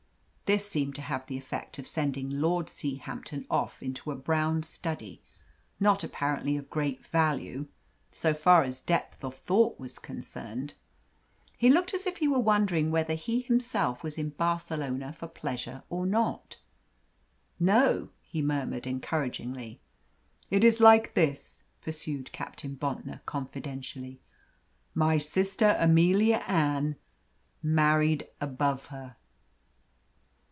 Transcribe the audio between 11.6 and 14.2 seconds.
looked as if he were wondering whether he himself was